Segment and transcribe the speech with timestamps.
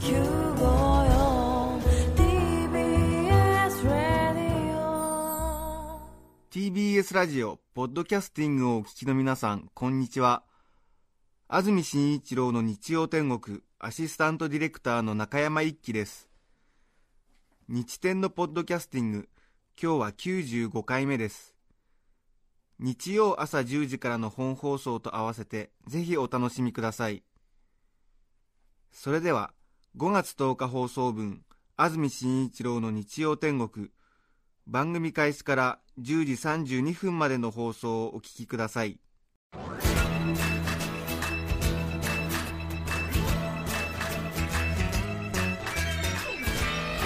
[0.00, 1.82] 954
[2.16, 6.00] TBS ラディオ
[6.50, 10.42] TBS ラジオポッドキャスティングをお聞きの皆さんこんにちは。
[11.48, 16.30] 安住紳一郎の日曜天国アシスタントディレクターの中山一輝です。
[17.68, 19.28] 日天のポッドキャスティング
[19.80, 21.54] 今日は95回目です。
[22.78, 27.22] 日曜朝10時からの本放送と合わせてぜひお楽しみください。
[28.92, 29.52] それでは
[29.96, 31.42] 5月10日放送分
[31.76, 33.88] 安住紳一郎の日曜天国。
[34.68, 36.32] 番組開始から10時
[36.78, 39.00] 32分までの放送をお聞きください。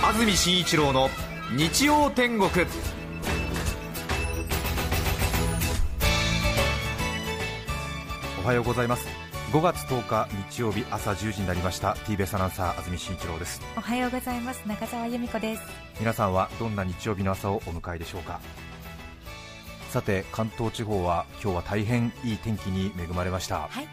[0.03, 1.09] 安住紳一郎の
[1.57, 2.51] 日曜天国。
[8.43, 9.24] おはようございます。
[9.55, 11.93] 5月10日日曜日朝10時になりました。
[11.93, 13.63] TBS アナウンサー安住紳一郎です。
[13.77, 14.67] おはようございます。
[14.67, 15.63] 中澤由美子です。
[16.01, 18.41] 皆さんはどんな日曜日の朝をお迎えでしょうか？
[19.91, 23.87] さて関東地方は今日は大変いい天気に恵まれました、はい。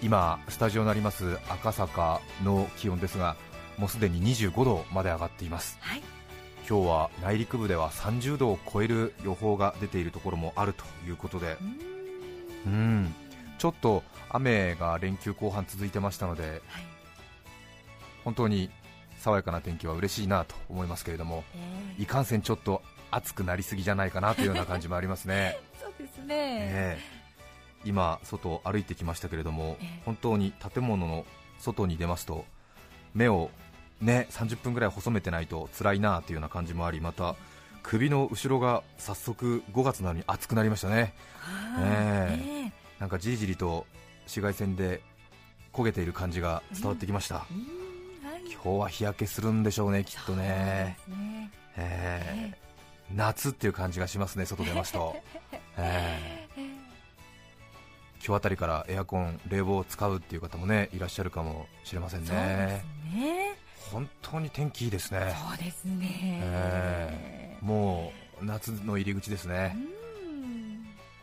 [0.00, 3.36] 今スタジオになります赤坂の気温ですが
[3.76, 5.76] もうすでに25度まで上がっています。
[5.82, 6.02] はい。
[6.66, 11.58] 今日は内陸部では30度を超える予報が出ているところもあるということで。
[12.64, 13.14] うん。
[13.58, 16.62] ちょっと雨が連休後半続いてましたのではい
[18.24, 18.70] 本当に
[19.18, 22.82] 爽やかな天気は嬉しいなと思いますけれどもえいかんせんちょっと
[23.12, 27.88] 暑くなりすぎじゃないかなというような感じもありますね、ー そうですね、ええ。
[27.88, 30.02] 今外を歩いてきましたけれどもええ。
[30.04, 31.24] 本当に建物の
[31.60, 32.44] 外に出ますと
[33.14, 33.50] 目を
[34.00, 37.36] ね30分ぐらい細めてないと辛いなというような感じもありまた
[37.82, 41.14] 首の後ろが早速5月なのに暑くなりましたね。
[41.38, 43.86] はえいねなんかじりじりと
[44.26, 45.00] 紫外線で
[45.72, 48.42] 焦げている感じが伝わってきました、えうはい。
[48.52, 50.98] 今日は日焼けするんでしょうねきっとね。
[51.08, 51.50] ね。
[51.76, 52.58] ええ。
[53.14, 55.16] 夏っていう感じがしますね外出ますと、
[55.78, 56.62] ええ。
[58.26, 62.84] 今日あたりからエアコン冷房を使うっていう方もねいらっしゃるかもしれませんね。
[63.14, 63.54] ね。
[63.90, 65.36] 本当に天気いいですね。
[65.48, 67.58] そうですね、え。
[67.60, 68.12] も
[68.42, 69.76] う夏の入り口ですね。
[69.76, 69.95] うん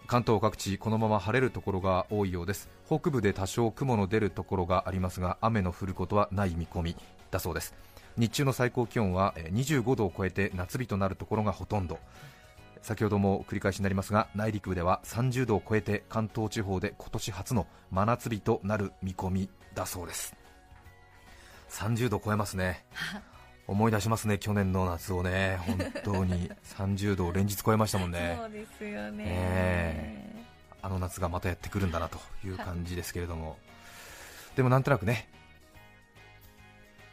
[0.08, 2.70] 関東各地このまま晴れるところが多いようです。
[2.86, 6.96] 北部で多少雲の出るところがありますが雨の降ることはない見込み
[7.32, 7.74] だそうです。
[8.18, 12.00] 日中の最高気温はえ25度を超えて夏日となるところがほとんど。
[12.82, 20.36] 先ほども繰り返しになりますが内陸部では30度を超えて関東地方で今年初の真夏日となる見込みだそうです。
[21.70, 22.86] 30度超えますね。
[23.68, 25.58] 思い出しますね去年の夏をね。
[25.66, 26.50] 本当に。
[26.78, 28.38] 30度を連日超えましたもんね。
[28.40, 30.34] そうですよね、え
[30.82, 33.58] あの夏がまたやってくるんだなという感じですけれども、
[34.58, 35.30] でもなんとなくね、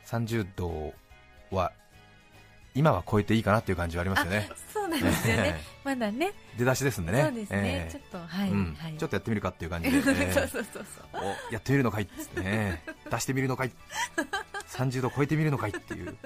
[0.06, 0.92] 30度
[1.52, 1.72] は
[2.74, 5.54] 今は超えていいかなという感じはありますよね、そうなんですよね。
[5.56, 6.32] えまだね。
[6.58, 7.92] 出だしですんでね、そうですね、ええ。
[7.92, 8.74] ちょっとはい、うん。
[8.76, 8.96] はい。
[8.96, 10.02] ちょっとやってみるかっていう感じで、ええ。
[10.34, 11.22] そうそうそうそう。
[11.22, 13.72] おやってみるのかいっつってね、出してみるのかい、
[14.70, 16.16] 30度超えてみるのかいっていう。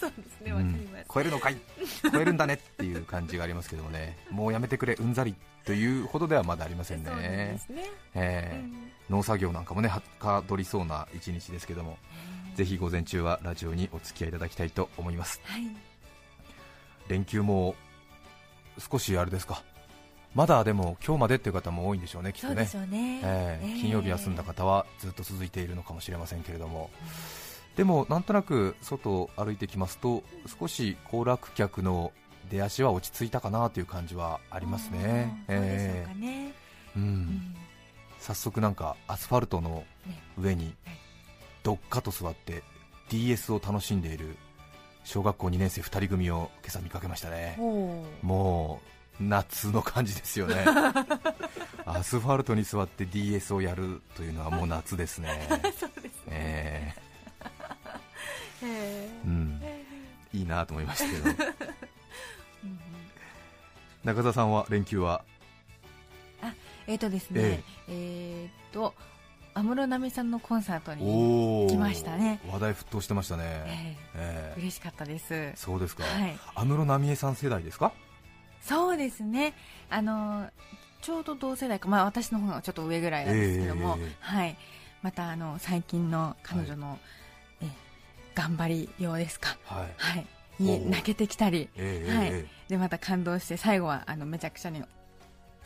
[0.00, 1.56] そうですねうわかりんます、超えるのかい。
[2.12, 4.16] 超えるんだねっていう感じがありますけどもね。
[4.30, 5.34] もうやめてくれうんざり
[5.64, 7.58] というほどではまだありませんね。
[8.14, 8.90] えーうん。
[9.18, 11.98] 農作業なんかもねはかどりそうな一日ですけども。
[12.56, 15.40] ぜひ午前中はラジオにお付き合いいただきたいと思います。
[15.44, 15.62] はい。
[17.08, 17.74] 連休も
[18.90, 19.62] 少しあれですか
[20.34, 22.54] まだでも今日までっていう方も多いんでしょうねきっとね。
[22.54, 23.80] ね、えーええ。
[23.80, 26.90] 金曜日休んだ方はずっと続いているのかもしれませんけれども、
[27.76, 30.22] でもなんとなく外を歩いてきますと
[30.58, 32.12] 少し行楽客の
[32.50, 35.44] 出足は落ち着いたかなという感じはありますね。
[38.18, 41.00] 早速なんかアスファルトのね上にはい
[41.62, 42.62] どっかと座って
[43.10, 44.36] DS を楽しんでいる
[45.04, 47.56] 小学校2年生2人組を今朝見かけましたね。
[48.22, 50.64] もう夏の感じですよね。
[51.86, 55.46] アスファルトに座って DS をやるというのはもう夏ですね。
[55.48, 56.94] そうですね、え
[58.62, 58.66] え。
[58.66, 59.60] ーうん、
[60.32, 61.46] いいなと思いましたけど。
[62.64, 62.80] うんうん。
[64.04, 65.22] 中澤さんは連休は？
[66.86, 68.94] えっ、とですねえっ、と
[69.54, 72.40] 安室奈美さんのコンサートに、お来ましたね。
[72.50, 74.54] 話題沸騰してましたね、ええ。
[74.54, 75.52] ーー嬉しかったです。
[75.56, 76.04] そうですか。
[76.04, 76.38] はい。
[76.54, 77.92] 安室奈美恵さん世代ですか？
[78.60, 79.54] そうですね。
[79.88, 80.48] あの
[81.02, 84.56] ちょうど同世代か、まあ、私の方がちょっと上ぐらいなんですけども、ええええはい、
[85.02, 86.98] またあの最近の彼女の、
[87.62, 87.66] え
[88.34, 89.94] 頑張りようですか、はい。
[89.96, 90.26] はい、
[90.58, 92.28] に泣けてきたり、えーはい。
[92.32, 92.46] え。
[92.68, 94.82] でまた感動して最後はあのめちゃくちゃに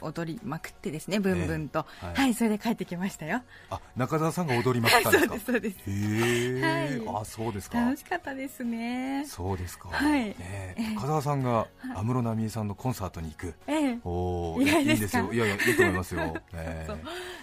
[0.05, 2.07] 踊りまくってですねブンブンと、ええ。
[2.07, 2.17] はい。
[2.17, 3.43] はい、それで帰ってきましたよ。
[3.71, 5.35] あ中澤さんが踊りまくったんですか？
[5.35, 5.77] そうですそうです。
[5.79, 7.21] へえ、はい。
[7.23, 7.81] あそうですか。
[7.81, 9.25] 楽しかったですね。
[9.27, 10.21] そうですか、はい。
[10.29, 10.37] ね
[10.77, 10.95] え。
[10.95, 13.99] 中澤さんが安室奈美恵さんのコンサートに行く、ええ。
[14.05, 15.33] おおいいんですよ。
[15.33, 16.85] いやいやいいと思いますよ、 え。
[16.87, 16.99] そう。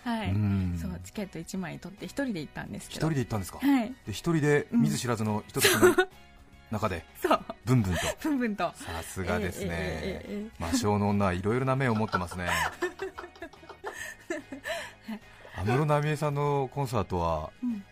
[0.06, 0.32] えはい。
[0.32, 0.78] うん。
[0.82, 3.90] そうチケット1枚取って一人で行ったんです一人けどで行ったんですか、はい。
[4.06, 5.96] で一人で見ず知らずの人たちの
[6.72, 7.04] 中で
[7.66, 8.00] ブンブンと。
[8.24, 8.64] ブンブンと。
[8.76, 12.48] さすがですね、えええ魔性の女はいろいろな面を持ってますね。
[15.58, 17.84] 安室奈美恵さんのコンサートは、うん。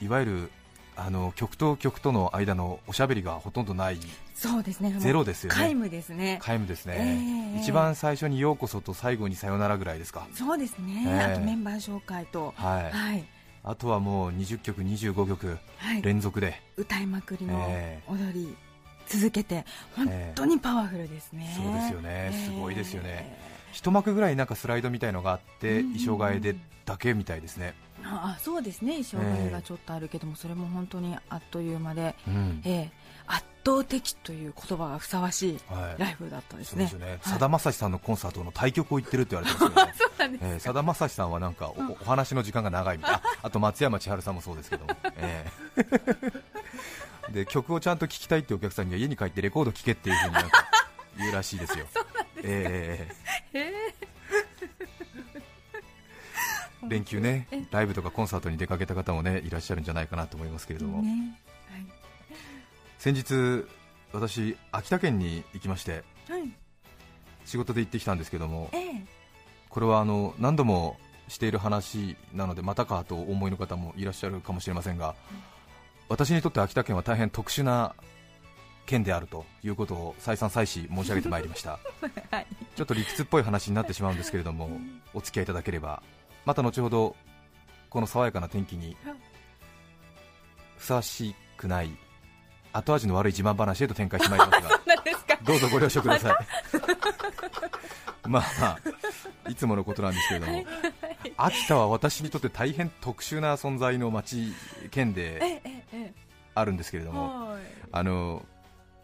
[0.00, 0.50] いわゆる
[0.96, 3.98] あの曲と曲との間のおしゃべりがほとんどない
[4.34, 4.94] そうですね。
[4.98, 5.56] ゼロですよね。
[5.68, 6.38] 皆無ですね。
[6.42, 7.60] 皆無ですね、ええ。
[7.60, 10.26] 一番最初にようこそと最後にさよならぐらいですか。
[10.34, 11.20] そうですね、ええ。
[11.32, 12.52] あとメンバー紹介と。
[12.56, 13.24] はい、はい、
[13.64, 18.12] あとはもう20曲25曲はい、連続で、歌いまくりのええ。
[18.12, 18.54] 踊り
[19.08, 19.64] 続けて
[19.96, 22.30] 本当にパワフルですね、そうですよね。
[22.30, 22.46] ええ。
[22.46, 23.38] すごいですよね。
[23.72, 27.74] 一幕ぐらいなんかスライドみたいのがあって、衣装替えでだけみたいですね、
[28.04, 29.02] ああそうですね。
[29.02, 32.60] 衣装替えがちょっとあるけども、それも本当にあっという間で、うん。
[32.64, 36.00] ええ圧倒的という言葉がふさわしいはい。
[36.00, 36.86] ライブだったですね。
[36.88, 37.18] そうですよね、はい。
[37.22, 46.42] さだまさしさんのコンサートの対局を言ってるって言われてますけどね さだまさしさんはなんかお,、お話の時間が長いみたいな、ああと松山千春さんもそうですけども、 えー
[47.32, 50.66] で曲をちゃんと聴きたいってお客さんには家に帰ってレコード聴けっていうふうになんか
[51.16, 51.86] 言うらしいですよ。
[52.42, 54.04] えー
[56.88, 61.40] 連休ね、ライブとかコンサートに出かけた方もねいらっしゃるんじゃないかなと思いますけれども、ね
[63.04, 63.66] 先日、
[64.14, 66.50] 私、秋田県に行きましてはい、はい、
[67.44, 69.04] 仕事で行ってきたんですけども、ええ。
[69.68, 70.96] これはあの何度も
[71.28, 75.14] している話なのでまたかとお思いの方もいらっしゃるかもしれませんが、
[76.08, 77.94] 私にとって秋田県は大変特殊な
[78.86, 81.78] 県であるということを再三再四申し上げてまいりました。
[82.32, 82.46] はい。
[82.74, 84.80] ちょっと理屈っぽい話になってしまうんですけれども
[85.12, 86.02] お付き合いいただければ
[86.46, 87.16] また後ほど
[87.90, 88.96] この爽やかな天気に
[90.78, 91.90] ふさわしくない
[92.74, 94.62] 後味の悪い自慢話へと展開してまいります
[95.28, 96.36] が どうぞご了承ください。
[98.28, 98.78] まあ、
[99.48, 100.64] いつものことなんですけれども、
[101.36, 104.54] 秋田は私にとって大変特殊な存在の町、
[104.90, 105.62] 県で
[106.54, 107.62] あるんですけれども、はい。
[107.92, 108.46] あの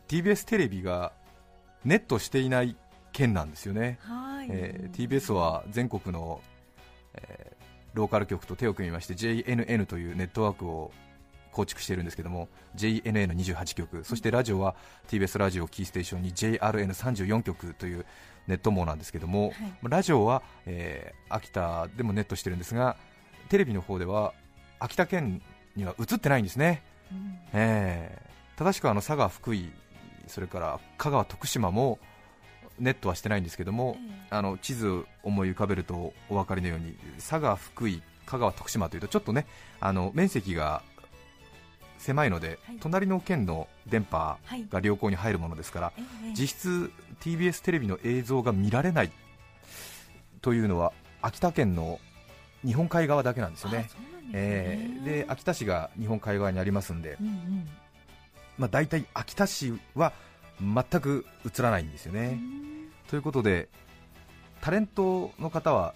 [0.09, 1.13] TBS テレビが
[1.85, 2.77] ネットしていない
[3.13, 6.41] 県なんですよね、はい、えー TBS は全国の、
[7.15, 7.61] えー
[7.95, 10.93] ローカル局と手を組みまして JNN というネットワークを
[11.53, 14.77] 構築しているんですけども JNN28 局そしてラジオは
[15.09, 18.07] TBS ラジオをキーステーションに JRN34 局という
[18.47, 19.55] ネット網なんですけども、はい。
[19.85, 22.97] ラジオは、えー秋田でもネットしてるんですが
[23.49, 24.33] テレビの方では
[24.81, 25.41] 秋田県
[25.77, 26.83] には映ってないんですね、
[27.13, 27.39] うん。
[27.53, 29.73] えー正しくはあの佐賀、福井
[30.27, 31.99] それから香川、徳島も
[32.79, 34.27] ネットはしてないんですけども、ええ。
[34.31, 39.47] あの地図を思い浮かべるとお分かりのように佐賀、福井、香川、徳島というとちょっとね
[39.81, 40.83] あの面積が
[42.01, 42.79] 狭いので、はい。
[42.81, 44.67] 隣の県の電波はい。
[44.69, 49.13] が良好に入るものですから、ええ実質 TBS テレビの映像が見られない
[50.41, 52.01] というのは秋田県の
[52.65, 53.83] 日本海側だけなんですよね。
[53.83, 54.01] ですね。
[54.33, 57.69] えーで秋田市が日本海側にありますんで、うんうん。
[58.59, 60.13] まあ、大体秋田市は
[60.61, 62.39] 全く映らないんですよね。
[63.09, 63.69] ということで
[64.61, 65.95] タレントの方は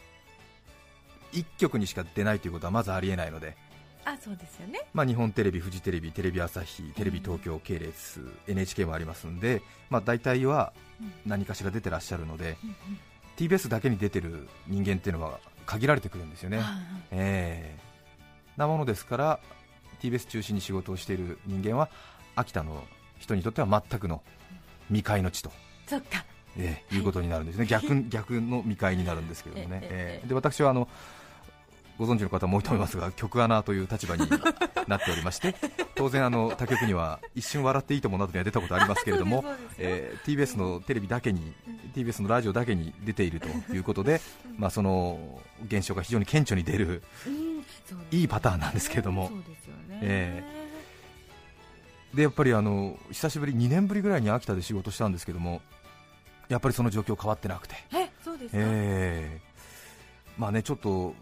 [1.33, 3.57] 1局にしか出ないということはまずありえないので、
[4.05, 4.81] あそうですよね。
[4.93, 10.73] まあ、日本テレビ、フジテレビ、テレビ朝日、テレビ東京系列、NHK もありますんで、まあ、大体は
[11.27, 12.77] 何かしら出てらっしゃるので、うんうん。
[13.37, 16.59] TBS だけに出てる人間っていうのは限られてくるんですよね。
[16.61, 16.79] あ
[17.11, 17.85] えー
[18.57, 19.41] なものですから
[20.01, 21.89] TBS 中心に仕事をしている人間は
[22.37, 22.85] 秋田の
[23.19, 24.23] 人にとっては全くの
[24.89, 25.51] 未開の地と、
[25.89, 26.25] そっか。
[26.57, 30.89] えーいうことになるんですね、逆逆の未開になるんですけれどもね、えーで私はあの
[31.99, 34.29] ご存知の方も多いと思いますが曲穴という立場に
[34.89, 35.55] なっておりまして
[35.95, 39.45] 当然あの他局には一瞬笑っていいともなどには出たことありますけれども
[39.79, 41.55] えー TBS のテレビだけに
[41.95, 44.21] TBS のラジオだけに出ているという ことで、
[44.57, 47.03] まあ、その現象が非常に顕著に出る
[48.11, 49.31] いいパターンなんですけれども。
[50.01, 50.43] え
[52.15, 55.61] でやっぱりあの久しぶり2年ぶりぐらいに秋田で仕事したんですけども
[56.49, 60.41] やっぱりその状況変わってなくて、えそうですか、えー。
[60.41, 61.15] まあねちょっと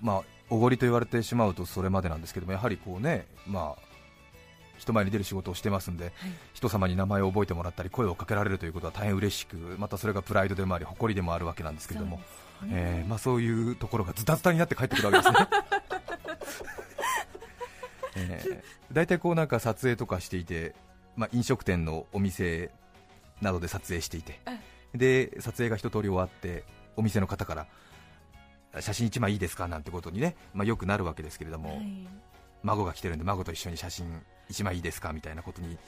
[0.00, 3.88] まあおごりと言われてしまうとそれまでなんですけどもやはりこうねまあ
[4.78, 6.12] 人前に出る仕事をしてますんで、はい。
[6.54, 12.20] 人様に名前を覚えてもらったり声をかけられるということは大変嬉しくまたそれがプライドでもあり誇りでもあるわけなんですけれども
[12.60, 12.74] そうね。
[12.76, 15.48] えーまあ、そういうところがズタズタになって帰ってくるわけですね。
[18.16, 20.74] えー大体こうなんか撮影とかしていて、
[21.14, 22.70] まあ、飲食店のお店
[23.42, 24.40] などで撮影していて
[24.94, 26.64] で撮影が一通り終わって
[26.96, 27.66] お店の方から
[28.80, 32.08] 写真1枚いいですかなんてことにね、まあ、よくなるわけですけれども、はい。
[32.62, 34.20] 孫が来てるんで孫と一緒に写真
[34.50, 35.78] 1枚いいですかみたいなことに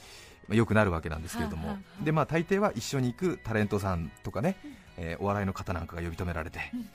[0.47, 4.56] まあよくなるわけなんですけれども、はいはでまあ、大抵は一緒に行くタレントさんとかね、
[4.97, 6.87] えーお笑いの方なんかが呼び止められて、うん。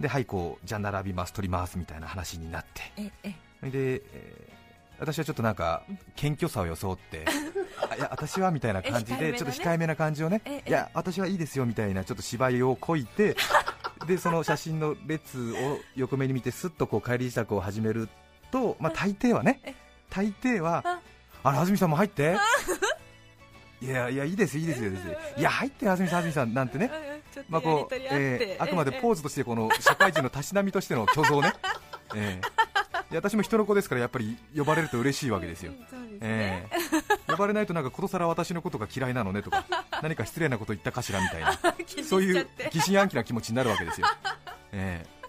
[0.00, 3.12] ではいこうじゃあ並びます撮りますみたいな話になって。
[3.70, 4.60] で、えー
[5.00, 5.82] 私はちょっとなんか
[6.14, 7.24] 謙虚さを装って
[7.90, 10.68] あいや私はみたいな感じでちょっと控えめな感じをねええ。
[10.68, 13.34] いや私はいいですよみたいなちょっと芝居をこいて
[14.06, 18.08] でその写真の列を横目に見てすっとこう帰り支度を始める
[18.50, 19.74] と、まあ、大抵はねえ。
[20.08, 21.00] 大抵はあ。
[21.42, 22.36] あら安住さんも入って。
[23.82, 25.18] いやいやいいですいいですよいいですよ。
[25.38, 26.90] いや入って安住さん安住さんなんてね
[27.48, 31.52] まあこうえーあくまでポーズとしてこの社会人のたしなみとしての虚像ね、
[32.14, 32.50] えー
[33.12, 35.72] 私も人の子ですからやっぱり呼ばれると嬉しいわけですよ。
[35.72, 36.18] うん、そうですね。
[36.22, 37.09] えー
[37.40, 39.64] 呼ばれないとなんかことさら私のことが嫌いなのねとか
[40.02, 41.52] 何か失礼なこと言ったかしらみたいな。
[42.08, 44.06] そういう疑心暗鬼な気持ちになるわけですよ、
[44.72, 45.20] えー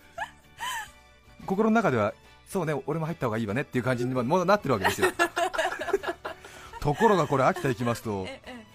[1.48, 2.13] 心の中では
[2.48, 5.08] そうね俺も入った方がいいわねっていう感じにもうなってるわけですよ。
[6.80, 8.65] ところがこれ秋田行きますとええ。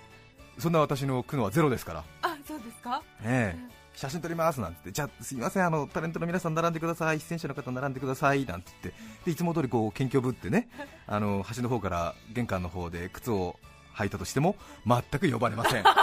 [0.59, 2.05] そんな私の苦悩はゼロですから。
[2.23, 3.03] あそうですか？
[3.23, 8.45] ええ写真撮りますなんて言って、じゃあすいませんあのタレントの皆さん並んでください、出演者の方並んでください。
[8.45, 10.69] なんて言って、でいつも通りこう謙虚ぶってね、
[11.07, 13.59] あの端の方から玄関の方で靴を
[13.95, 15.83] 履いたとしても全く呼ばれません。
[15.83, 15.97] そうで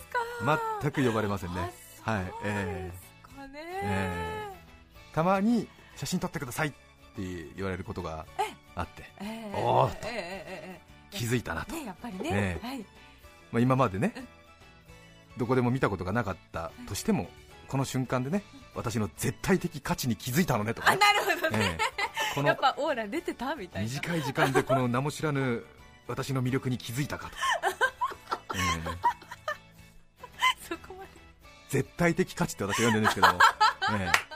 [0.00, 0.08] す
[0.44, 0.60] か。
[0.82, 1.72] 全く呼ばれませんね。
[2.04, 4.50] あはい、えですかね、えー
[5.12, 6.76] たまに写真撮ってくださいって
[7.56, 8.26] 言われることが
[8.74, 9.62] あって、ええ。
[9.62, 10.08] おーっと。
[10.08, 10.12] ええ。
[10.12, 10.18] ええ。
[10.18, 10.80] え
[11.12, 11.16] え。
[11.16, 12.66] 気づいたなと、ねやっぱりね、ええ。
[12.66, 12.86] はい
[13.52, 14.14] まあ、今までね、
[15.36, 17.28] どこでも見たことがなかったとしても、
[17.68, 18.42] この瞬間でね、
[18.74, 21.00] 私の絶対的価値に気づいたのねとかあね。
[21.00, 22.34] なるほどね、ええ。
[22.34, 23.90] このやっぱオーラ出てたみたいな。
[23.90, 25.64] 短い時間でこの名も知らぬ
[26.06, 28.82] 私の魅力に気づいたかと、 ええ。
[30.68, 31.10] そこまで。
[31.68, 33.28] 絶対的価値って私は呼んでるんですけど、
[33.98, 34.30] ええ。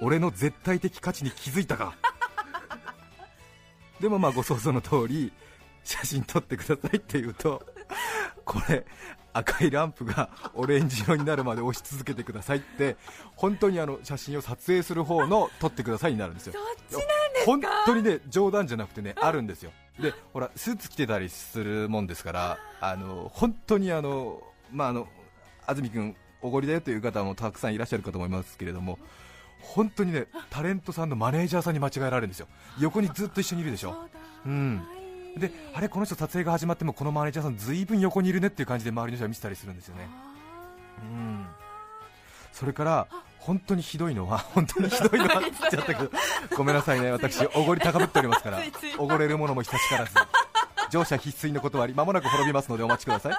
[0.00, 1.94] 俺の絶対的価値に気づいたか。
[4.00, 5.32] でもまあご想像の通り
[5.84, 7.62] 写真撮ってくださいって言うと
[8.44, 8.84] これ
[9.34, 12.96] 赤いランプがオレンジ色になるまで押し続けてくださいって
[13.34, 16.52] 本当にあの写真を撮影する方の撮ってくださいになるんですよ。
[16.52, 17.50] そっちなんですか？
[17.52, 19.72] 本当にね冗談じゃなくてねあるんですよ。
[19.98, 25.08] でほらスーツ着てたりするもんですからあの本当にあのまああの
[25.66, 28.98] 安住君おごりだよという方もたくさんいらっしゃるかと思いますけれども
[29.60, 32.48] 本当にねタレントさんのマネージャーさんに間違えられるんですよ。
[32.78, 33.92] 横にずっと一緒にいるでしょ。
[33.92, 33.98] そ
[34.44, 34.76] うん。
[34.76, 35.01] はい
[35.36, 40.08] であれこの人撮影が始まってもこのマネージャーさんずいぶん横にいるねっていう感じで周りの人が見てたりするんですよね。
[41.02, 41.46] うん。
[42.52, 43.08] それから
[43.38, 46.10] 本当にひどいのは 本当にひどいのは ちゃったけど
[46.56, 47.10] ごめんなさいね。
[47.10, 48.60] 私おごり高ぶっておりますから。
[48.98, 50.12] おごれるものも久しからず。
[50.90, 53.34] 乗車必須の断りまもなく滅びますのでお待ちください。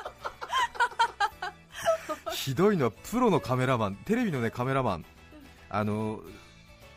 [2.32, 5.06] ひどいのはプロのカメラマンテレビのねカメラマン。
[5.70, 6.20] あの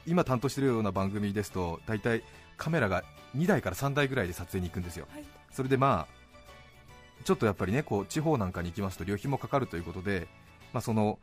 [0.06, 2.22] 今担当しているような番組ですと大体
[2.56, 3.04] カメラが
[3.36, 5.24] 2台から3台ぐらいで撮影に行くんですよ、はい。
[5.52, 6.16] それでまあ
[7.24, 10.28] ちょっとやっぱりねこう地方なんかに行きますと旅費もかかるということで、
[10.72, 11.18] まあ、その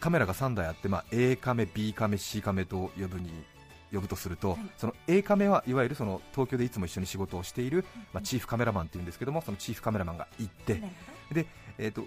[0.00, 3.30] カメラが3台あって、まあ、A カメ、B カメ、C カメと呼ぶに
[3.92, 4.60] 呼ぶとすると、はい。
[4.76, 10.82] その A カメはいわゆるその東京でいつも一緒に仕事をしている、まあ、チーフカメラマンっていうんですけどもそのチーフカメラマンが行って、
[11.32, 11.46] で
[11.78, 12.02] えー、と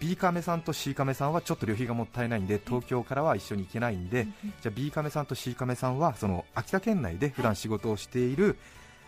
[0.00, 4.26] B カメさんと C カメさんはちょっと旅費がもったいないんで東京からは一緒に行けないんで、
[4.62, 8.56] じゃあ B カメさんと C カメさんはその秋田県内で普段仕事をしている、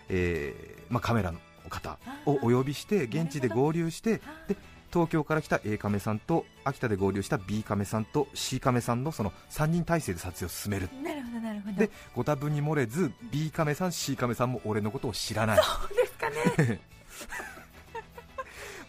[0.09, 1.39] えーまあ、カメラの
[1.69, 4.57] 方をお呼びして現地で合流してで
[4.93, 10.89] 東京から来た A カメさんと秋田で合流した B カメさんと C カメさんのその3人体制で撮影を進める。
[11.03, 11.77] なるほどなるほど。
[11.77, 15.59] でご多分に漏れず B カメさん C カメさんも俺のことを知らない。
[15.59, 15.63] そ
[15.93, 16.81] うですかね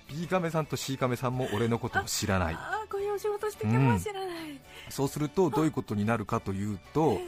[0.08, 2.54] B カメさんと C カメさんも俺のことを知らない。
[2.54, 4.26] ああこういうお仕事してるかもしれない、
[4.90, 7.20] そうするとどういうことになるかというと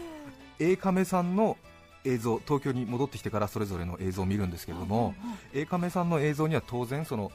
[0.59, 1.57] A カメさんの
[2.05, 5.13] 映像東京に戻ってきてからそれぞれの映像を見るんですけれども、
[5.53, 7.31] A カメさんの映像には当然その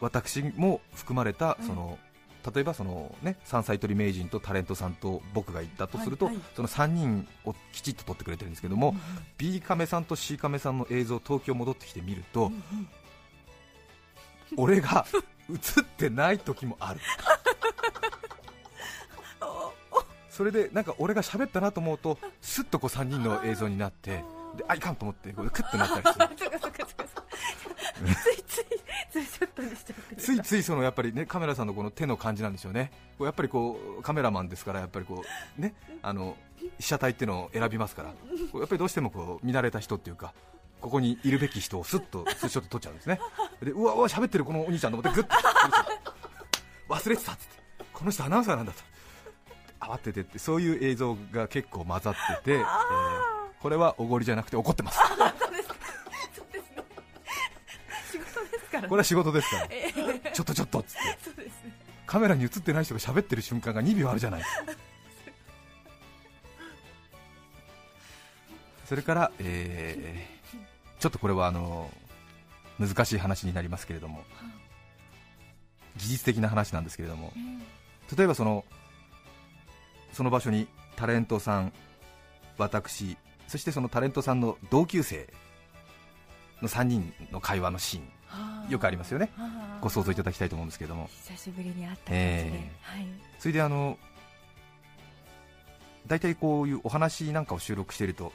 [0.00, 1.98] 私も含まれたその、
[2.54, 6.44] 例えばその、ね、山菜採り名人とタレントさんと僕がいたとすると、はいはい。
[6.54, 8.96] その3人をきちっと撮ってくれてるんですけども、うん
[9.38, 12.52] B カメさんと C カメさんの映像東京戻ってきて見ると、
[14.56, 15.06] 俺が
[15.50, 17.00] 映ってない時もある。
[20.30, 24.22] それでなんか俺が喋ったなと思うとスッとこう3人の映像になって
[24.54, 26.26] であいかんと思ってこうクッとなったりする。
[27.96, 28.76] ついつい
[30.16, 35.22] ついついそのやっぱりねカメラさんのこの手の感じなんでしょうね、こうやっぱりこうカメラマンですから、やっぱりこ
[35.58, 36.36] うねあの
[36.78, 38.14] 被写体っていうのを選びますから、や
[38.64, 40.34] っぱりどうしてもこう見慣れた人っていうか、
[40.86, 43.18] ここにいるべき人をスッとツーショット撮っちゃうんですね。
[43.60, 45.34] でうわうわ喋ってるこのお兄ちゃんと思ってグッと。
[46.88, 47.44] 忘れてたって
[47.92, 48.78] この人アナウンサーなんだと。
[49.80, 52.64] 慌ててってそういう映像が結構混ざってて、えー
[53.60, 55.00] これはおごりじゃなくて怒ってます。
[58.88, 59.68] これは仕事ですから。
[60.30, 61.42] ちょっとちょっとっつって。
[61.42, 61.48] ね。
[62.06, 64.42] カメラに映ってない人が喋ってる瞬間が2秒あるじゃない。
[68.84, 70.35] それから、えー
[70.98, 71.90] ちょっとこれはあの
[72.78, 74.22] 難しい話になりますけれども
[75.96, 77.32] 技術的な話なんですけれども
[78.16, 78.64] 例えばその
[80.12, 81.72] その場所にタレントさん
[82.58, 83.16] 私
[83.48, 85.28] そしてそのタレントさんの同級生
[86.62, 89.30] の3人の会話のシーンよくありますよね。
[89.80, 91.08] ご想像いただきたいと思うんですけれども。
[91.08, 92.70] 久しぶりに会った感じで、え。
[92.82, 93.06] はい。
[93.38, 93.98] それであの
[96.06, 98.32] 大体こういうお話なんかを収録していると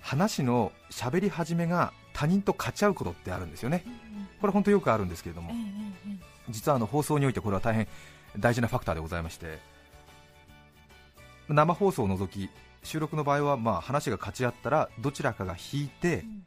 [0.00, 3.84] 話の喋り始めが他人と勝ち合うことってあるんですよね。
[4.40, 5.52] これ本当よくあるんですけれども。
[6.48, 7.88] 実はあの放送においてこれは大変
[8.38, 9.58] 大事なファクターでございまして
[11.48, 12.50] 生放送を除き
[12.82, 16.42] 収録の場合はまあ話が勝ち合ったらどちらかが引いてん。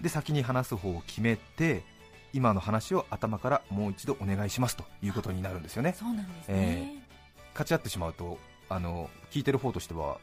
[0.00, 1.82] で先に話す方を決めて
[2.32, 5.94] 今の話を頭からもう一度お願いしますということになるんですよね。
[5.98, 7.06] そうなんですえね、
[7.52, 10.18] 勝ち合ってしまうとあの聞いてる方としては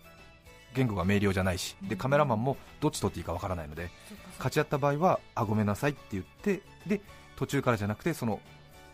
[0.74, 3.90] 言語が明瞭じゃないしでカメラマンもどっち撮っていいかわからないので
[4.38, 7.02] 勝ち合った場合はあごめんなさいって言ってで
[7.36, 8.40] 途中からじゃなくてその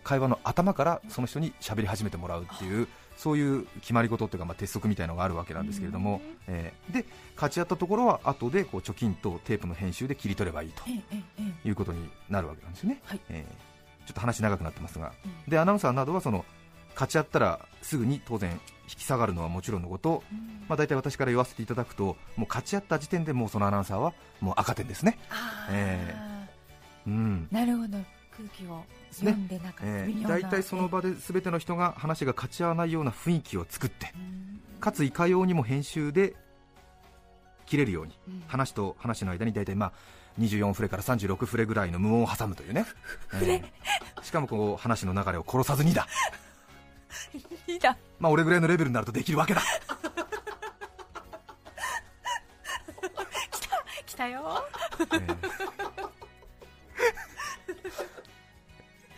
[0.03, 7.05] 会話の頭からその人に喋り始めてもらうっていうそういう決まり事っていうか、まあ、鉄則みたいなのがあるわけなんですけれども、えーで
[7.35, 10.83] 勝ち合ったところは後でこう貯金とテープの編集で切り取ればいいと
[11.67, 13.19] いうことになるわけなんですよね、はい。
[13.29, 15.11] えーちょっと話長くなってますが。
[15.25, 15.51] うん。
[15.51, 16.45] でアナウンサーなどはその
[16.93, 18.57] 勝ち合ったらすぐに当然
[18.87, 20.65] 引き下がるのはもちろんのこと、うん。
[20.67, 25.73] まあ、大体私から言わせていただくともう勝ち合った時点でもうそのアナウンサーはもう赤点ですね、あー。
[25.73, 26.15] え
[27.07, 27.47] うん。
[27.51, 27.97] なるほど。
[28.31, 34.79] 空気を読んでなかった、えー、大体その場で全ての人が話が勝ち合わないような雰囲気を作ってうん。
[34.79, 36.35] かついかようにも編集で
[37.65, 38.43] 切れるようにうん。
[38.47, 39.91] 話と話の間に大体まあ
[40.39, 42.85] 24フレから36フレぐらいの無音を挟むというね、
[43.33, 43.63] えー
[44.23, 46.07] しかもこう話の流れを殺さずにだ
[47.67, 49.61] いいだまあ俺ぐらいのレベルになるとできるわけだ。
[54.05, 54.63] 来たよ。
[54.99, 55.37] えー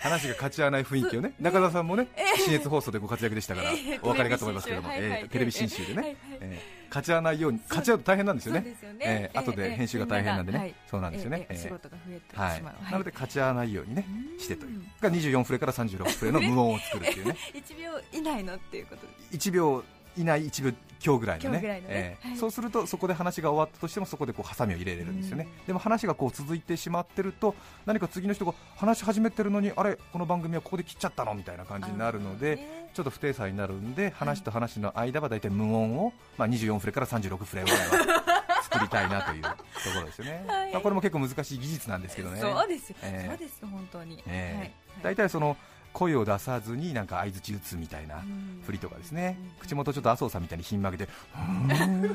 [0.01, 1.33] 話が勝ち合わない雰囲気をね。
[1.41, 3.99] 中澤さんもね信越放送でご活躍でしたからええ。
[4.01, 4.89] お分かりかと思いますけども。
[4.89, 5.83] テレビ新集。
[5.83, 6.58] えーテレビ新集ではいはいねえー
[6.89, 8.61] 勝ち合わないように勝ち合うと大変なんですよね。
[8.61, 8.75] ね。
[8.99, 10.73] えー後で編集が大変なんでね。
[10.89, 11.45] そうなんですよね。
[11.49, 12.61] えー仕事が増えてしはい。
[12.61, 14.39] まう、なので勝ち合わないようにねうん。
[14.39, 14.81] してという。
[15.01, 17.35] が24フレから36フレの無音を作るっていうね。
[17.53, 19.49] 1秒以内のっていうことです。
[19.49, 19.83] 1秒
[20.19, 21.57] 以内1秒強ぐらいのね。
[21.57, 22.17] 強ぐらいのね。
[22.21, 22.37] えーはい。
[22.37, 25.47] そうするとそこで話が終わったとしてもそこでこうハサミを入れれるんですよね。
[25.61, 25.65] うん。
[25.65, 27.55] でも話がこう続いてしまってると
[27.85, 32.89] 何か次の人が話し始めてるのにあれこの番組はここで切っちゃったのみたいな感じになるので、ね。
[32.93, 38.29] ちょっと不定差になるんで話と話の間は大体無音を、まあ、24フレから36フレぐらいは
[38.63, 39.55] 作りたいなというとこ
[40.01, 40.73] ろですよね、 はい。
[40.73, 42.39] まあ、これも結構難しい技術なんですけどね。
[42.39, 43.27] そうですよ、ええ。
[43.29, 44.59] そうですよ本当に、ええ。
[44.59, 44.73] はい。
[45.03, 45.55] 大体その
[45.99, 48.61] 声を出さずになんか相づち打つみたいなうん。
[48.65, 49.37] 振りとかですね。
[49.39, 52.05] うん口元ちょっと麻生さんみたいにひん曲げて「ふーん」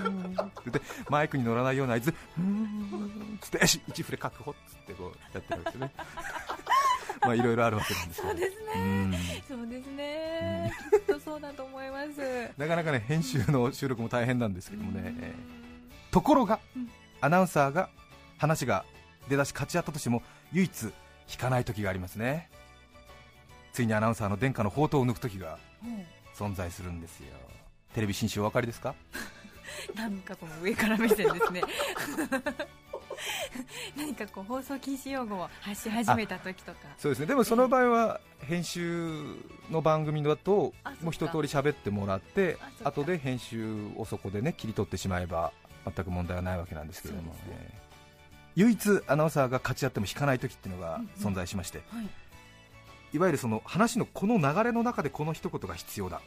[0.69, 5.93] ってマイクに乗らないような合図「ふーん」つって「よし1フレ確保」っつってこうやってるわけですよね。
[7.21, 8.33] まあいろいろあるわけなんですけど。
[8.33, 8.73] そうですね。
[8.75, 9.15] うん。
[9.49, 12.51] そうですね、きっとそうだと思います。
[12.57, 15.19] なかなかね編集の収録も大変なんですけどもね、うん。
[15.23, 15.65] えー
[16.11, 16.89] ところが、うん。
[17.21, 17.89] アナウンサーが
[18.39, 18.85] 話が
[19.29, 22.51] 出だし勝ち合ったとしても唯一引かない時がありますね
[23.75, 27.27] ついにアナウンサーの殿下の宝刀を抜く時がも存在するんですよ。
[27.95, 28.95] テレビ新集お分かりですか？
[29.93, 31.61] う なんかこの上から目線ですね。
[33.97, 36.79] 何かこう放送禁止用語を発し始めた時とか。
[36.99, 37.27] そうですね。
[37.27, 39.25] でもその場合は編集
[39.71, 45.53] の番組だともう一通り喋ってもらって後で編集をそこでね切り取ってしまえば
[45.85, 47.39] 全く問題はないわけなんですけれども、ね。
[47.51, 47.85] えー
[48.57, 51.09] 唯一アナウンサーが勝ち合っても引かない時っていうのがうんうん。
[51.21, 52.09] 存在しまして、はい
[53.15, 56.21] いわゆるその話のこの流れの中でこの一言が必要だ、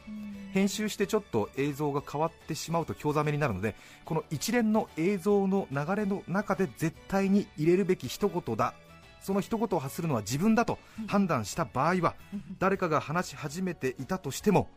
[0.54, 8.72] 編集してちょっと映像が変わってしまうと興ざめになるのでこの一連の映像の流れの中で絶対に入れるべき一言だ。
[9.20, 12.14] その一言を発するのは自分だと判断した場合は、
[12.58, 14.70] 誰かが話し始めていたとしても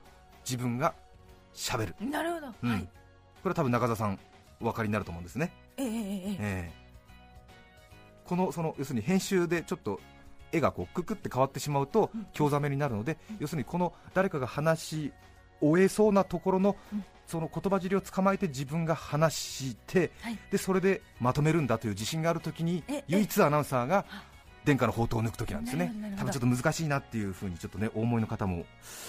[0.44, 0.94] 自分が
[1.54, 1.96] しゃべる。
[2.02, 2.88] なるほど、うん、はい、こ
[3.46, 4.20] れは多分中澤さん
[4.60, 10.00] お分かりになると思うんですね、えー、えー、このその要するに編集でちょっと
[10.52, 12.28] 絵がこうククって変わってしまうとうん。
[12.34, 15.14] 興ざめになるので、要するにこの誰かが話し
[15.62, 17.06] 終えそうなところのうん。
[17.28, 20.38] その言葉尻を捕まえて自分が話して、はい。
[20.52, 23.04] でそれでまとめるんだという自信があるときにええ。
[23.08, 24.06] 唯一アナウンサーが
[24.66, 25.94] 殿下の宝刀を抜くときなんですね。
[26.18, 28.66] 多分ちょっと難しいなっていうふうにちょっとねお思いの方も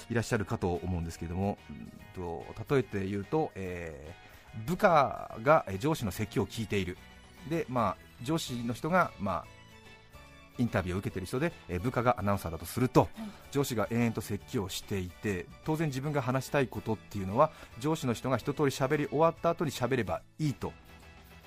[0.09, 4.33] いらっしゃるかと思うんですけれども、うんと例えて言うと、えー
[4.67, 6.99] 部下がえー上司の説教を聞いている。
[7.49, 9.45] で、まあ、上司の人が、まあ、
[10.59, 13.09] インタビューを受けている人で、えー部下がアナウンサーだとすると、
[13.51, 20.73] 上司が延々と説教をしていて当然自分が話したいことっていうのは上司の人が一通り喋り終わった後に喋ればいいと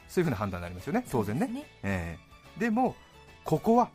[0.07, 1.65] そういうふうな判断になりますよね当然ねですね。
[1.83, 2.17] え
[2.57, 2.59] え。
[2.59, 2.95] でも
[3.43, 3.89] ここは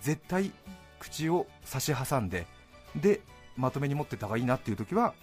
[0.00, 0.52] 絶対
[0.98, 2.46] 口を差し挟んで
[2.96, 3.20] で
[3.56, 5.14] まとめに持ってた方がいいなっていう時は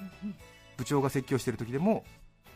[0.78, 2.04] 部長が説教している時でも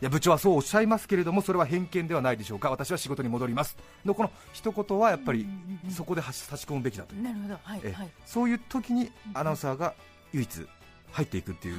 [0.02, 2.70] いや部長はそうおっしゃいますけれどもそれは偏見ではないでしょうか。
[2.70, 3.76] 私は仕事に戻ります。
[4.04, 7.14] のこの一言はやっぱりうんうんうんそこで差し込むべきだと。
[7.14, 7.56] いうなるほど。
[7.62, 8.08] はいえはい。
[8.26, 9.94] そういう時にアナウンサーが
[10.32, 10.66] 唯一
[11.12, 11.78] 入っていくっていう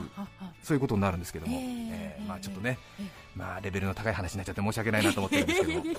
[0.63, 1.63] そういうことになるんですけども、ええ
[2.17, 5.83] えーまあ、ちょっとねええ、まあ、レベルの高い話になっちゃって申し訳ないなと思ってるんですけども、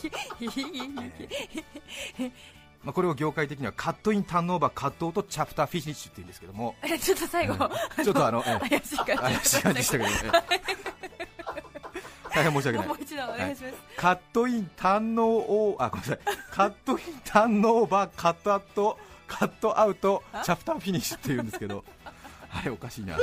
[2.84, 8.68] まあ、これを業界的にはカットイン、ターンオーバー、カットアウト、チャプターフィニッシュって言うんですけども、え ちょっと最後、ちょっとあの、ええ。
[8.68, 9.14] 怪しい感じ。
[9.14, 10.16] 怪しい感じでしたけどね、
[12.34, 12.88] 大変申し訳ない。
[12.88, 12.96] もう。
[13.00, 16.18] 一度お願いします、カットイン、ターンオーあ、ごめんなさい、
[16.50, 21.84] カットイン、ターンオーバー、カットアウト、カットアウト、チャプターフィニッシュって言うんですけど、
[22.50, 23.16] あれおかしいな。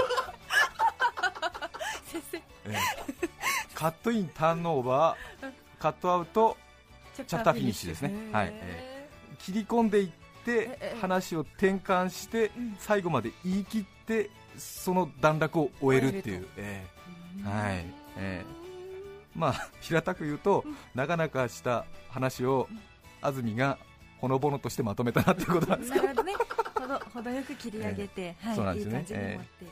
[2.06, 2.38] 先生。
[2.38, 2.78] ええ。
[3.74, 6.58] カットイン、ターンオーバー、カットアウト、
[7.16, 8.14] チャプターフィニッシュですね。
[8.32, 8.92] はいえ
[9.40, 10.08] 切り込んでいっ
[10.46, 12.76] てええ話を転換してうん。
[12.80, 16.86] 最後まで言い切ってその段落を終えるっていう、え
[17.44, 17.48] え。
[17.48, 17.86] はい
[18.18, 18.61] ええ
[19.36, 20.66] まあ 平たく言うと
[20.96, 22.68] なかなかした話を
[23.22, 23.78] 安住が
[24.20, 26.34] ほのぼのとしてまとめたなっていうことなんですなるほどね。
[26.82, 29.00] ほど程よく切り上げて、はい、そうなんですね。
[29.00, 29.66] いい感じに持って、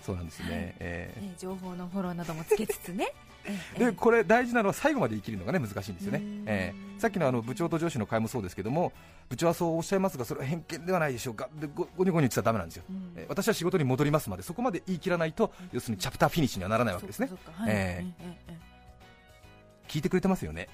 [0.00, 0.58] そうなんですね、はい。
[0.58, 1.14] ええ。
[1.16, 3.12] えー情報のフォローなどもつけつつね。
[3.46, 6.18] ええでこれ大事なのは最後まで生きるのがね難しいんですよね。
[6.18, 7.00] うん、ええ。
[7.00, 8.92] さっきのあの部長と上司の会もそうですけども
[9.28, 11.48] 部長はそうおっしゃいますがそれは偏見ではないでしょうか。
[11.54, 13.12] でごごにょごにょ言ってたらダメなんですよ、うん。
[13.16, 17.30] えー私は仕事に戻りますまでそこまで言い切らないと要するにチャプターフィニッシュにはならないわけですね
[19.88, 20.68] 聞いてくれてますよね？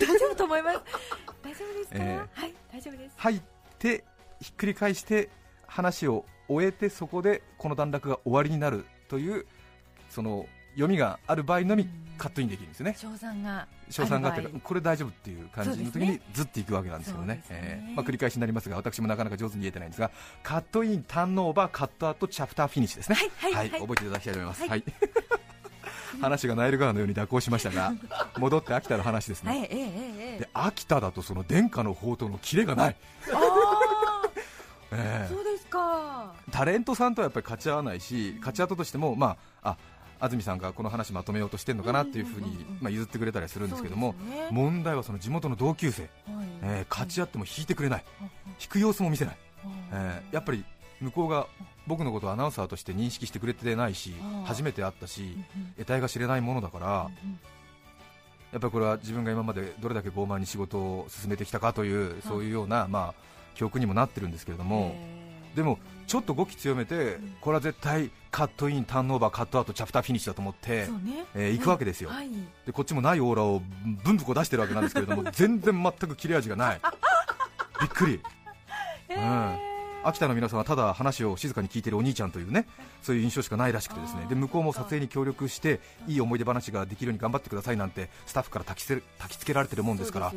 [0.00, 0.80] え大丈夫と思います。
[1.42, 2.40] 大丈夫ですか、ええ。
[2.40, 3.14] はい大丈夫です。
[3.16, 3.40] 入っ
[3.78, 4.04] て
[4.40, 5.30] ひっくり返して
[5.66, 9.46] 話を終えてそこでこの段落が終わりになるという
[10.10, 12.94] その読みがある場合のみカットインできるんですよね。
[12.98, 17.42] 賞賛が賞賛があってこれ大丈夫っていう感じの時にずっといくわけなんですよね。
[17.46, 17.80] そうですね。
[17.86, 20.10] えーまあ、繰り返しになりますが私もなかなか上手に言えてないんですが
[20.42, 23.16] カットイン、ターンオーバー、カットアウト、チャプターフィニッシュですね。
[23.16, 23.80] はいはいはい。
[23.80, 24.68] 覚えていただきたいと思います、はい。
[24.70, 24.84] はい
[26.20, 27.92] 話がナイル川のように蛇行しましたが
[28.38, 29.68] 戻って秋田の話ですね、
[30.38, 32.96] で秋田だとその殿下の宝刀のキレがない、
[33.32, 34.22] あ
[34.92, 36.32] えそうですか。
[36.50, 39.76] タレントさんとはやっぱり勝ち合わないし勝ち合ったとしても、まあ、あ
[40.20, 44.48] 安住さんがこの話まとめようとしてるのかなっていうふうにまあ譲ってくれたりするんですけども、ね。
[44.50, 46.10] 問題はその地元の同級生、はい。
[46.62, 50.64] えー勝ち合っても引いてくれない、うん引く様子も見せない、うんえーやっぱり
[51.00, 51.46] 向こうが
[51.86, 55.36] 僕のことをアナウンサーとして認識してくれてないし初めて会ったし
[55.76, 57.38] 得体が知れないものだからうん
[58.52, 63.14] やっぱりこれは自分が今までどれだけ傲慢に仕事を進めてきたかというそういうような、まあ、
[63.56, 65.20] 教訓にもなってるんですけれども、え。
[65.54, 71.24] ーでもちょっと語気強めて、これは絶対カットイン、ターンオーバー、カットアウト、チャプターフィニッシュだと思ってね。
[71.34, 72.30] えー行くわけですよ、はい。
[72.66, 73.60] でこっちもないオーラを
[74.04, 76.80] ぶんぶこ出してるわけなんですけれども、全然全く切れ味がない、
[77.80, 78.20] びっくり、
[79.08, 79.22] えうん。
[79.22, 79.73] ー
[80.04, 82.66] 秋田の皆さんはただ話を静かに聞いてるお兄ちゃんというね
[83.02, 84.26] そういう印象しかないらしくてですね。
[84.28, 90.30] で向こうも撮影に協力していい思い出話ができるように頑張ってくださいなんてスタッフから焚きせきつけられてるもんですから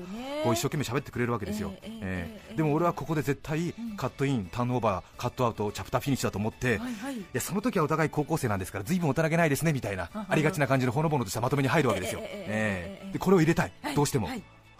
[0.43, 6.79] こう一生懸命喋ってくれるわけですよ、ええでも俺はここで絶対カットイン、ターンオーバー、カットアウト、チャプターフィニッシュだと思って、い
[7.33, 14.29] やその時はお互い高校生なんですから随分大人げないですねみたいなありがちな感じのほのぼのとしたまとめに入るわけですよ、ええでこれを入れたい、どうしても。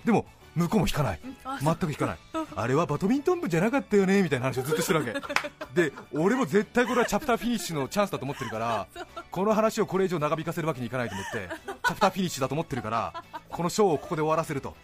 [0.06, 0.26] でも
[0.58, 2.18] 向こうも引かない、あ全く引かない、
[2.56, 5.14] あれはバドミントン部じゃなかったよねみたいな話をずっとしてるわけ、
[5.80, 8.88] で俺も絶対これはチャプターフィニッシュのチャンスだと思ってるから、
[9.30, 14.76] この話をこれ以上長引かせるわけにいかないと思って、チャプターフィニッシュだと思ってるから、 このショーをここで終わらせると。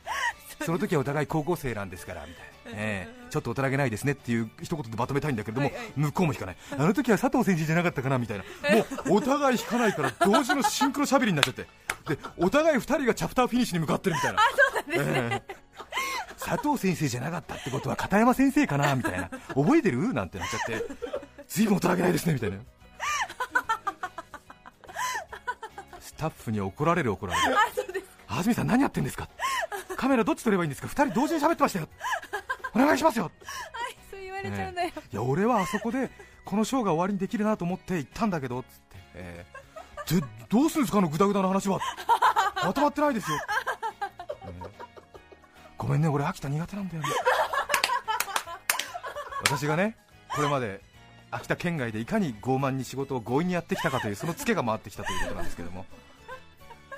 [0.64, 3.32] その時はお互い高校生なんですからみたいな、ええ。
[3.32, 5.92] ちょっと大人げないですねっていう一言でまとめたいんだけれども、はいはい。
[5.96, 8.44] 向こうも引かない、あの時は佐藤先生じゃなかったかなみたいな、
[8.76, 11.64] もうお互い引かないから同時のシンクロしゃべりになっちゃって、
[12.08, 14.42] でお互い2人がチャプターフィニッシュに向かってるみたいな。
[14.96, 15.63] ええ
[16.38, 19.30] 佐藤先生じゃなかったってことは片山先生かなみたいな。
[19.56, 20.14] 覚えてる？
[20.14, 20.86] なんてなっちゃって。
[21.48, 22.58] 随分大人げないですねみたいな。
[26.00, 27.56] スタッフに怒られる怒られる。
[28.28, 29.30] 安住さん何やってんですか？
[29.96, 31.88] カメラどっち撮ればいいんですか？2人同時に喋ってましたよ。
[32.76, 33.32] お願いしますよ。
[34.12, 36.10] そう言われちゃうんだよいや俺はあそこで
[36.44, 38.74] このショーが終わりにできるなと思って行ったんだけどつって、
[39.14, 39.64] えー
[40.20, 40.98] でどうするんですか？
[40.98, 41.80] あのグダグダの話は。
[42.64, 43.63] まとまってないですよ、えー
[45.84, 47.10] ごめんね俺秋田苦手なんだよね。
[49.44, 49.98] 私がね
[50.34, 50.80] これまで
[51.30, 55.86] 秋田県外でいかに傲慢に仕事を強引にやってきたかというそのツケが回ってきたということなんですけども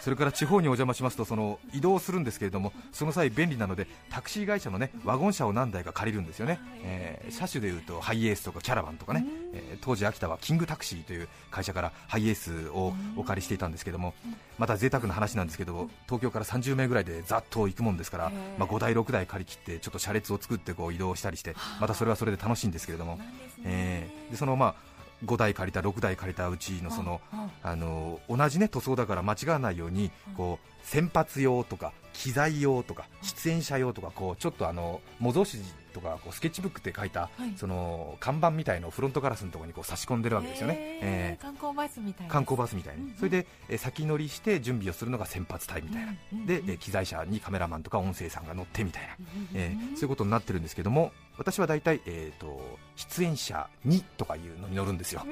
[0.06, 14.14] それから地方にお邪魔しますとその移動するんですけれどもその際便利なのでタクシー会社のねワゴン車を何台か借りるんですよね、えー車種でいうとハイエースとかキャラバンとかね、えー当時秋田はキングタクシーという会社からハイエースをお借りしていたんですけども
[14.60, 23.20] また贅沢な話なんですけど東京から30名ぐらいでざっと行くもんですから、まあ、5台6台借り切ってちょっと車列を作ってこう移動したりしてまたそれはそれで楽しいんですけれども、
[23.64, 24.95] えーでそのまあ
[25.26, 27.22] 5台借りた6台借りたうちのその
[27.64, 35.64] あの同じね塗装だから間違わないようにこう先発用とか機材用とか出演者用とかこうちょっとあの模造紙
[35.96, 37.58] とかこうスケッチブックって書いたい。
[37.58, 40.76] その看板みたいのをフロントガラスのところにこう差し込んでるわけですよね。
[41.02, 46.12] え観光バスみたいな観光バスみたいに、それで、えー先乗りして準備をするのが先発隊みたいな、
[46.46, 55.24] で、えー機材車にカメラマンとか音声さんが乗ってみたいな、うんえーそういうことになってるんですけども私は大体、えー、と出演者2とかいうのに乗るんですよ、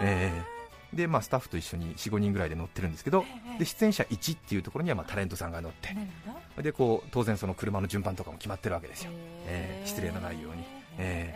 [0.00, 0.61] えー
[0.92, 5.96] でまあ、スタッフと一緒に45人ぐらいで乗ってるんですけどええで出演者1っていうところには、まあ、タレントさんが乗って
[6.62, 9.10] でこう当然その車の順番とかも決まってるわけですよ。
[9.46, 10.64] えー失礼のないように。
[10.98, 11.34] え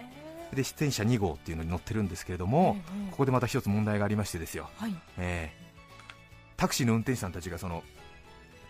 [0.52, 4.94] で出演者2号っていうのに乗ってるんですけれども、ええここでまた一つ問題がありましてですよ、はい。
[5.18, 5.66] えー
[6.56, 7.82] タクシーの運転手さんたちがその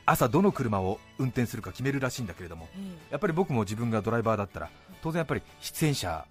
[0.07, 4.71] 朝どの車を運転するか決めるらしいんだけれどもえやっぱり僕も自分がドライバーだったら
[5.03, 6.25] 当然やっぱり出演者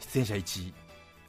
[0.00, 0.72] 出演者1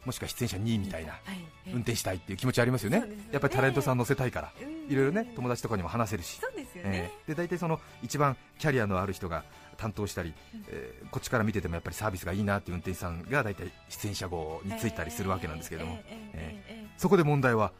[0.07, 1.19] もしくは出演者2みたいな
[1.67, 3.03] 運転したいっていう気持ちありますよね。
[3.29, 4.89] やっぱりタレントさん乗せたいからうん。
[4.89, 6.39] いろいろね友達とかにも話せるし。
[6.39, 7.11] そうですよね。
[7.11, 9.43] えーで大体その一番キャリアのある人が
[9.75, 10.33] 担当したり、
[10.69, 17.73] えーこっちから見ててもやっぱりサービスがいいなっていう運転手さんが大体出演者号についたりするわけなんですけれども、ええそこで問題は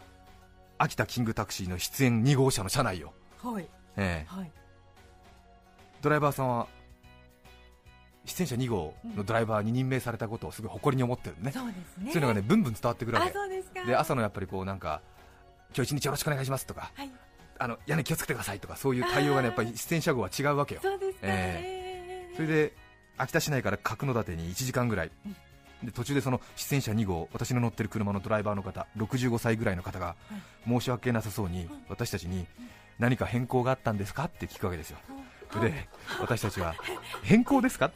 [0.79, 3.13] 秋田キングタクシーの出演2号車の車内を、
[3.95, 4.51] えはい。
[4.51, 4.51] え
[6.01, 6.67] ドライバーさんは
[8.27, 12.11] 出演者2号のドライバーに任命されたことをすごい誇りに思ってるね、そうですね。
[12.11, 13.29] そういうのがねブンブン伝わってくるわあ
[13.73, 15.01] けで朝のやっぱりこうなんか
[15.75, 17.11] 今日一日よろしくお願いしますとかはい。
[17.59, 20.81] あの屋根気をつけてくださいとかそういう対応がねやっぱり出演者号は違うわけよ。
[20.83, 21.19] そうですか。
[21.23, 22.31] ええ。
[22.33, 22.73] えそれで
[23.17, 25.11] 秋田市内から角館に1時間ぐらい、
[25.81, 30.15] で途中でその出演者2号、私の乗ってる車のドライバーの方、65歳ぐらいの方が、
[30.67, 32.45] 申し訳なさそうに私たちに
[32.99, 34.25] 何か変更があったんですか？
[34.25, 34.99] って聞くわけですよ、
[35.61, 35.87] で
[36.19, 36.75] 私たちは、
[37.23, 37.91] 変更ですか？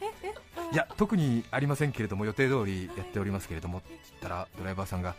[0.72, 5.14] いや、特にありませんけれども、予定通りやっておりますけれどもって言ったら、ドライバーさんが、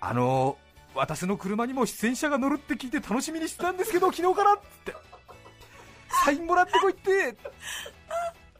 [0.00, 4.94] あのー、私の車にも出演者が乗るって聞いて楽しみにしてたんですけど、昨日からって、
[6.24, 7.36] サインもらってこいって。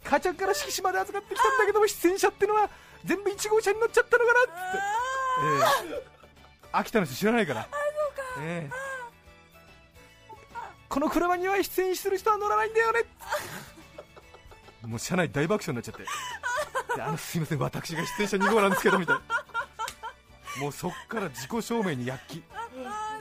[0.05, 2.71] 母ちゃんから色紙まで預かってきたんだけども出演者ってのは
[3.05, 4.53] 全部1号車に乗っちゃったのかなって、
[5.91, 6.03] ええ。
[6.73, 7.69] 秋田の人知らないから。
[8.41, 8.88] ええ
[10.89, 13.01] この車には出演する人は乗らないんだよね。
[14.87, 17.01] もう車内大爆笑になっちゃって。
[17.01, 19.23] あのすいません私が出演者2号なんですけどみたいな。
[20.61, 22.43] もうそっから自己証明に躍起。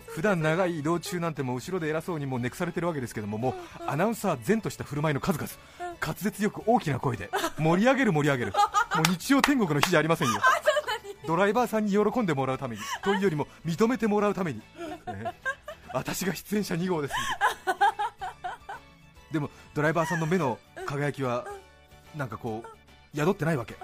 [0.08, 5.49] 普段長い移動中なんてもう後ろで偉そうにもう寝くされてるわけですけどももうアナウンサー前とした振る舞いの数々。
[5.99, 8.53] 滑舌よく大きな声で盛り上げる盛り上げる。
[8.53, 10.39] もう日曜天国の日じゃありませんよ。
[11.27, 12.82] ドライバーさんに喜んでもらうために。
[13.03, 14.62] というよりも認めてもらうために、
[15.08, 15.25] え
[15.93, 17.13] 私が出演者2号です。
[19.32, 21.46] でもドライバーさんの目の輝きは
[22.16, 23.76] なんかこう宿ってないわけ。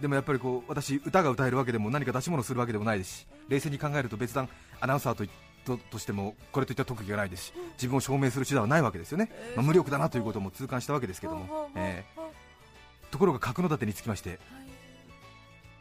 [0.00, 4.48] でもやっぱりこう私歌が歌えるわけでも何か出し物するわけでもないですし冷静に考えると別段
[4.80, 5.30] アナウンサーとい
[5.64, 13.10] ととしてもこれといった特技がないですし自分を証明する手段はないわけですよね、まあ無力だなということも痛感したわけですけども、えー。
[13.10, 14.40] ところが角館につきまして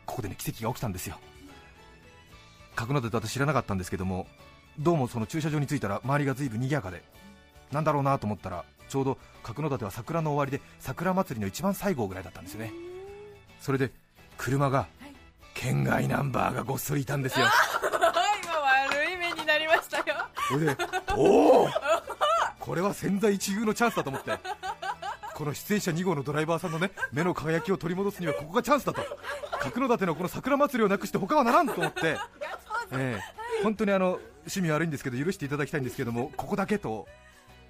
[0.05, 1.17] ここでね奇跡が起きたんですよ。
[2.75, 4.27] 角館って私知らなかったんですけども
[4.79, 7.03] どうもその駐車場に着いたら周りが随分賑やかで
[7.73, 12.71] なんだろうなと思ったらちょうど角館は桜の終わりで桜祭りの一番最後ぐらいだったんですよね。
[13.59, 13.91] それで
[14.37, 14.87] 車が
[15.53, 17.47] 県外ナンバーがごっそりいたんですよ。
[18.43, 20.03] 今悪い目になりましたよ。
[20.47, 20.77] それで
[21.15, 21.69] おお
[22.59, 24.37] これは千載一遇のチャンスだと思って。
[25.33, 29.01] この出演者2号のドライバーさんのね目の輝きを取り戻すにはここがチャンスだと。
[29.59, 32.17] 角館のこの桜祭りをなくして他はならんと思って、
[32.91, 33.19] ええ。
[33.63, 37.07] 本当にあの趣味悪いんですけど許していただきたいんですけどもここだけと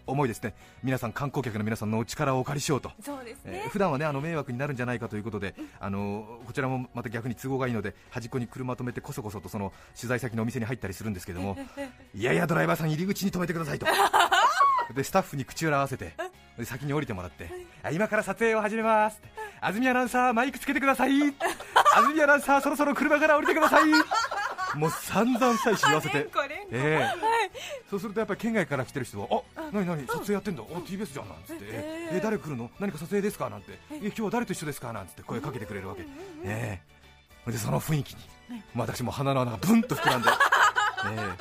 [0.06, 0.54] 思いですね。
[0.84, 2.92] 皆さん観光客の皆さんのお力をお借りしようと。
[3.02, 3.62] そうですね。
[3.66, 11.58] えー普段はねあの迷惑になるんじゃないかということで、あのこちらもまた逆に都合がいいので端っこに車止めてこそこそとその取材先のお店に入ったりするんですけども
[12.14, 13.86] いやいやドライバーさん入り口に止めてくださいと。
[14.94, 16.14] でスタッフに口裏合わせて
[16.58, 17.50] で先に降りてもらって
[17.82, 19.22] あ今から撮影を始めます
[19.62, 21.34] 安住アナウンサーマイクつけてください安
[22.14, 23.86] 住 アナウンサーそろそろ車から降りてください
[24.78, 26.28] もう散々妻子言わせて。
[26.72, 27.33] ええ
[27.90, 31.30] そうするとやっぱり県外から来てる人は、あ何何、撮影やってんだ、お TBS じゃん。
[31.30, 33.50] なんつって、ええ誰来るの、何か撮影ですか？
[33.50, 34.92] なんて、え今日は誰と一緒ですか？
[34.94, 36.02] なんつって声かけてくれるわけ、
[36.46, 36.82] え
[37.48, 37.52] え。
[37.52, 38.22] でその雰囲気に、
[38.74, 41.36] まあ私も鼻の穴がブンと膨らんで、え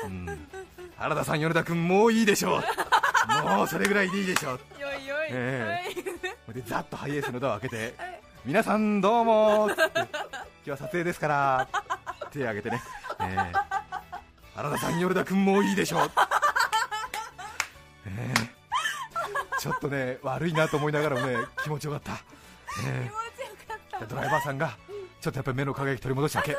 [0.04, 0.06] え。
[0.06, 0.48] うん、
[0.96, 5.84] 原田さん、米田君、もういいでしょう、もうそれぐらいでいいでしょう、よいよい、え。
[6.54, 7.94] でざっとハイエースのドアを開けて、
[8.44, 9.86] 皆さんどうも今
[10.64, 11.68] 日は撮影ですから、
[12.32, 12.82] 手を挙げてね。
[13.20, 13.69] ええ
[14.60, 16.10] 原田さん、米田君もういいでしょう、
[18.04, 18.34] ええ。
[19.58, 22.12] ちょっとね悪いなと思いながらもね気持ちよかった、
[22.86, 23.10] え。
[24.02, 24.76] えドライバーさんが
[25.22, 26.56] ちょっとやっぱり目の輝き取り戻したわけ、え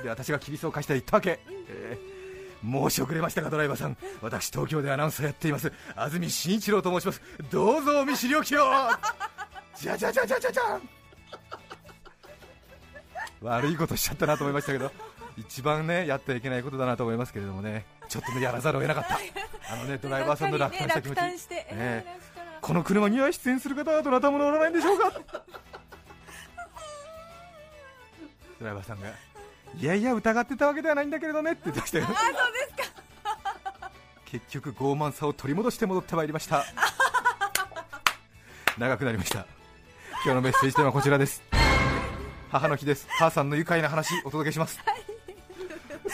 [0.00, 2.10] えで私がきびすを貸して言ったわけ、ええ
[2.64, 3.98] 申し遅れましたがドライバーさん。
[4.22, 5.70] 私東京でアナウンサーやっています。
[5.96, 7.22] 安住紳一郎と申します。
[7.50, 8.64] どうぞお見知りおきを。
[9.76, 10.88] じゃじゃじゃじゃじゃじゃん。
[13.42, 14.90] 悪いことしちゃったなと思いましたけど
[15.36, 17.84] 一番ねやってはいけないことだなと思いますけれどもね。
[18.08, 19.18] ちょっとねやらざるを得なかった。
[19.72, 21.18] あのねドライバーさんの落胆した気持ち、
[21.74, 22.04] ね。
[22.60, 25.12] この車には出演する方はどなたも乗らないんでしょうか。
[28.58, 29.08] ドライバーさんが
[29.78, 31.52] いやいや疑ってたわけではないんだけれどね。
[31.52, 32.06] って言ってましたよ。
[34.26, 36.64] 結局傲慢さを取り戻して戻ってまいりました。
[38.78, 39.46] 長くなりました。
[40.24, 41.42] 今日のメッセージテーマはこちらです。
[42.50, 43.06] 母の日です。
[43.10, 44.78] 母さんの愉快な話お届けします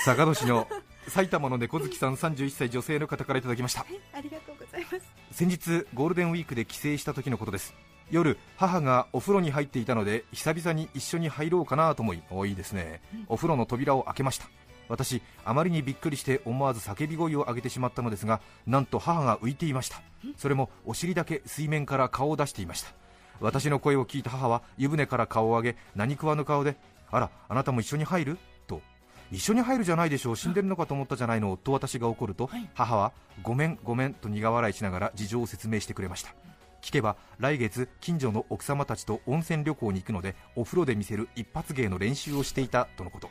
[0.04, 0.68] 坂戸市の
[1.08, 3.86] 埼玉の猫好きさん31歳女性の方からいただきました。
[4.12, 5.06] ありがとうございます。
[5.32, 7.74] 先日ゴールデンウィークで帰省した時のことです。
[8.10, 13.00] 夜母がお風呂に入っていたので久々に一緒に入ろうかなと思いおいいですね。
[13.28, 14.46] お風呂の扉を開けました。
[14.88, 20.02] 私あまりにびっくりして思わず叫び声を上げてしまったのですがなんと母が浮いていました。
[20.36, 22.90] それもお尻だけ水面から顔を出していました。
[23.40, 26.76] 私の声を聞いた母は湯船から顔を上げ何食わぬ顔で
[27.10, 28.36] あらあなたも一緒に入る？
[28.36, 28.40] と
[29.32, 30.36] 一緒に入るじゃないでしょう。
[30.36, 31.56] 死んでるのかと思ったじゃないの。
[31.56, 33.12] と私が怒ると、母は
[33.42, 36.34] ごめんごめんと苦笑いしながら事情を説明してくれました。
[36.82, 43.30] 聞けば来月近所の奥様たちと温泉旅行に行くのでお風呂で見せる一発芸の練習をしていたとのこと。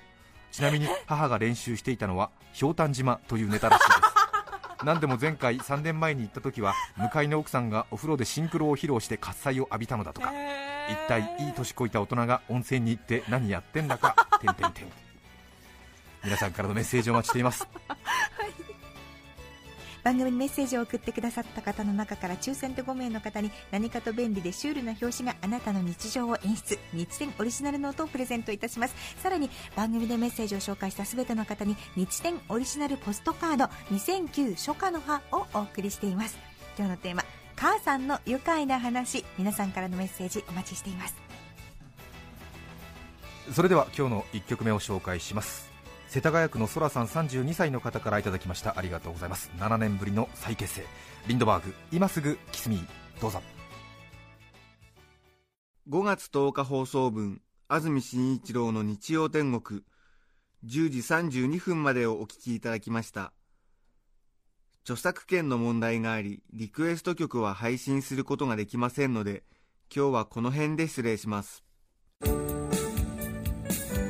[0.51, 4.01] ちなみに 母が練習していたのはひょうたん島というネタらしいです。
[4.83, 10.33] 何でも前回3年前に行った時は向かいの奥さんがお風呂でシンクロを披露して喝采を浴びたのだとか。
[10.87, 14.15] 一体いい年こいた大人が温泉に行って何やってんだか。
[14.41, 15.04] てんてんてん
[16.25, 17.67] 皆さんからのメッセージをお待ちしています。
[20.03, 28.95] 番組にメッセージを送ってくださった方の中から抽選で5名の方に何かと便利でシュールな表紙があなたの日常を演出日展オリジナルノートをプレゼントいたします。
[29.21, 36.37] さらに番組でメッセージを紹介した全ての方に日展オリジナルポストカード2009初夏の葉をお送りしています。
[36.77, 37.23] 今日のテーマ
[37.55, 39.25] 母さんの愉快な話。
[39.37, 41.15] 皆さんからのメッセージお待ちしています。
[43.53, 45.74] それでは今日の1曲目を紹介します
[46.15, 48.79] 世田谷区のそらさん32歳の方からいただきました。
[48.79, 49.51] ありがとうございます。
[49.57, 50.85] 7年ぶりの再結成。
[51.27, 52.87] リンドバーグ今すぐキスミー
[53.21, 53.41] どうぞ。
[55.89, 59.81] 5月10日放送分安住紳一郎の日曜天国。
[60.65, 63.33] 10時32分までをお聞きいただきました。
[64.85, 69.43] 著作権の問題がありリクエスト曲は配信することができませんので
[69.93, 71.65] 今日はこの辺で失礼します。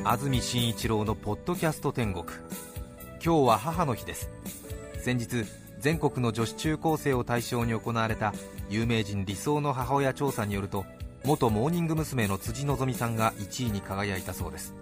[0.08, 2.26] 安住紳一郎のポッドキャスト天国。
[3.20, 4.30] 今日は母の日です。
[5.00, 5.44] 先日
[5.80, 8.32] 全国の女子中高生を対象に行われた
[8.70, 10.84] 有名人理想の母親調査によると
[11.24, 12.28] 元モーニング娘。
[12.28, 14.76] の辻希美さんが1位に輝いたそうです。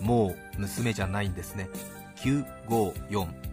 [0.00, 1.70] もう娘じゃないんですね。
[2.16, 3.43] 954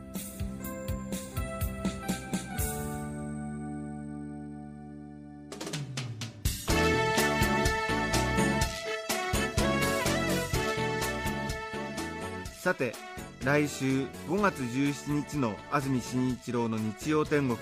[12.82, 12.96] て
[13.44, 17.58] 来週5月17日の安住紳一郎の日曜天国。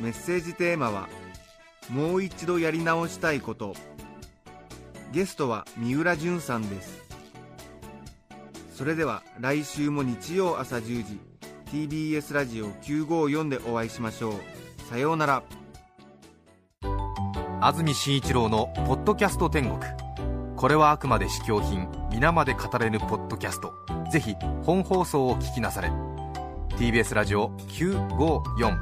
[0.00, 1.08] メッセージテーマは
[1.88, 3.76] 「もう一度やり直したいこと」
[5.12, 7.02] ゲストは三浦淳さんです。
[8.74, 11.20] それでは来週も日曜朝10時
[11.70, 14.34] TBS ラジオ954でお会いしましょう。
[14.90, 15.42] さようなら。
[17.60, 19.78] 安住紳一郎の「ポッドキャスト天国」
[20.56, 22.01] これはあくまで試供品。
[22.12, 23.72] 皆まで語れぬポッドキャスト。
[24.10, 25.90] ぜひ本放送を聞きなされ。
[26.76, 28.76] TBS ラジオ954